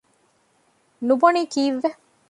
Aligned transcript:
ނުބޮނީ 1.07 1.41
ކީއްވެ؟ 1.53 1.89